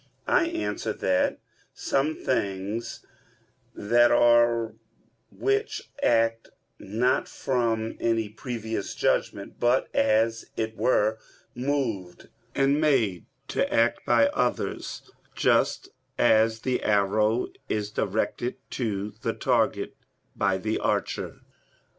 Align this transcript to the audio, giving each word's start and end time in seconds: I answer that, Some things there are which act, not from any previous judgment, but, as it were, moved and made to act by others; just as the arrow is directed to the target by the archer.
I 0.25 0.45
answer 0.47 0.93
that, 0.93 1.37
Some 1.75 2.15
things 2.15 3.05
there 3.75 4.15
are 4.15 4.73
which 5.29 5.91
act, 6.01 6.49
not 6.79 7.27
from 7.27 7.97
any 7.99 8.27
previous 8.27 8.95
judgment, 8.95 9.59
but, 9.59 9.93
as 9.93 10.47
it 10.57 10.75
were, 10.75 11.19
moved 11.53 12.29
and 12.55 12.81
made 12.81 13.27
to 13.49 13.71
act 13.71 14.03
by 14.03 14.29
others; 14.29 15.11
just 15.35 15.89
as 16.17 16.61
the 16.61 16.81
arrow 16.81 17.49
is 17.69 17.91
directed 17.91 18.55
to 18.71 19.13
the 19.21 19.33
target 19.33 19.95
by 20.35 20.57
the 20.57 20.79
archer. 20.79 21.41